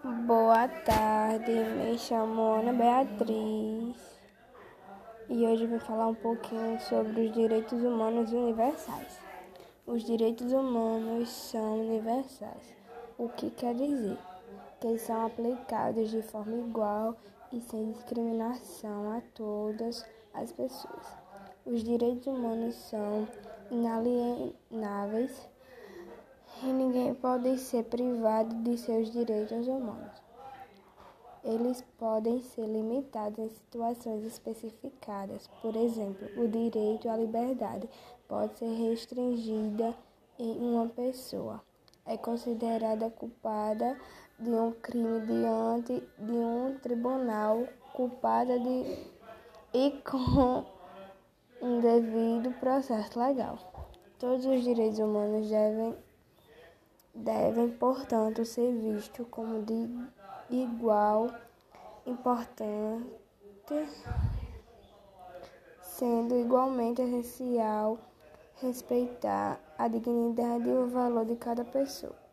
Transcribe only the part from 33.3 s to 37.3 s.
em situações especificadas. Por exemplo, o direito à